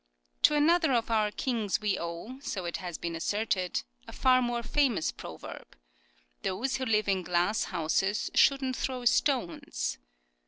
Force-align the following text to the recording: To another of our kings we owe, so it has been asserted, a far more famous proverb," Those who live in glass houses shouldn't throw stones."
To 0.41 0.55
another 0.55 0.93
of 0.93 1.11
our 1.11 1.29
kings 1.29 1.79
we 1.79 1.95
owe, 1.95 2.39
so 2.39 2.65
it 2.65 2.77
has 2.77 2.97
been 2.97 3.15
asserted, 3.15 3.83
a 4.07 4.11
far 4.11 4.41
more 4.41 4.63
famous 4.63 5.11
proverb," 5.11 5.75
Those 6.41 6.77
who 6.77 6.85
live 6.87 7.07
in 7.07 7.21
glass 7.21 7.65
houses 7.65 8.31
shouldn't 8.33 8.75
throw 8.75 9.05
stones." 9.05 9.99